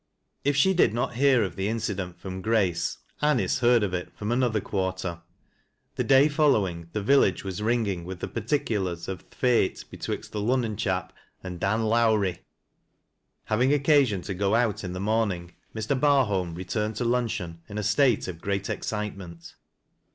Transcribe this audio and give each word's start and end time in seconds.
If 0.43 0.55
she 0.55 0.73
did 0.73 0.95
not 0.95 1.13
hear 1.13 1.43
of 1.43 1.55
the 1.55 1.67
incident 1.67 2.17
from 2.19 2.41
Grace, 2.41 2.97
Aniw 3.21 3.59
heard 3.59 3.83
of 3.83 3.93
it 3.93 4.11
fi 4.15 4.25
ora 4.25 4.33
another 4.33 4.59
quarter. 4.59 5.21
The 5.95 6.03
day 6.03 6.27
following, 6.27 6.89
the 6.91 7.03
village 7.03 7.43
was 7.43 7.61
ringing 7.61 8.03
with 8.03 8.19
the 8.19 8.27
particulars 8.27 9.07
of" 9.07 9.29
th' 9.29 9.35
feight 9.39 9.85
betwix' 9.91 10.27
th' 10.31 10.35
Lunnon 10.43 10.75
chap 10.75 11.13
aji' 11.45 11.59
Dan 11.59 11.83
Lowrie." 11.83 12.39
Having 13.43 13.73
occasion 13.75 14.23
to 14.23 14.33
go 14.33 14.55
out 14.55 14.83
in 14.83 14.93
the 14.93 14.99
morning, 14.99 15.53
Mr. 15.75 15.95
Barhohii 15.95 16.55
retm 16.57 16.87
ned 16.87 16.95
to 16.95 17.05
luncheon 17.05 17.61
in 17.69 17.77
a 17.77 17.83
state 17.83 18.27
of 18.27 18.41
great 18.41 18.71
excitement. 18.71 19.53